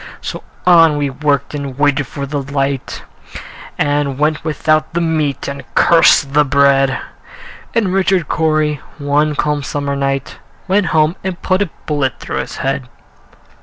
So 0.19 0.41
on 0.65 0.97
we 0.97 1.11
worked, 1.11 1.53
and 1.53 1.77
waited 1.77 2.07
for 2.07 2.25
the 2.25 2.41
light, 2.41 3.03
And 3.77 4.17
went 4.17 4.43
without 4.43 4.95
the 4.95 4.99
meat, 4.99 5.47
and 5.47 5.63
cursed 5.75 6.33
the 6.33 6.43
bread; 6.43 6.97
And 7.75 7.93
Richard 7.93 8.27
Cory, 8.27 8.81
one 8.97 9.35
calm 9.35 9.61
summer 9.61 9.95
night, 9.95 10.39
Went 10.67 10.87
home 10.87 11.17
and 11.23 11.39
put 11.43 11.61
a 11.61 11.69
bullet 11.85 12.19
through 12.19 12.37
his 12.37 12.57
head. 12.57 12.89